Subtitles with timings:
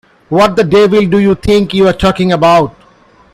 [0.29, 2.73] What the devil do you think you're talking about?